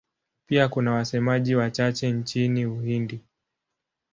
Pia 0.47 0.67
kuna 0.69 0.91
wasemaji 0.91 1.55
wachache 1.55 2.11
nchini 2.11 2.65
Uhindi. 2.65 3.21